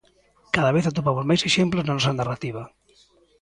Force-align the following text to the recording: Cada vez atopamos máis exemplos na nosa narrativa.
Cada 0.55 0.73
vez 0.75 0.85
atopamos 0.85 1.27
máis 1.29 1.41
exemplos 1.49 1.83
na 1.85 1.95
nosa 1.97 2.17
narrativa. 2.19 2.63